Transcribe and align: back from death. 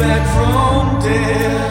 back 0.00 0.24
from 0.34 1.00
death. 1.00 1.69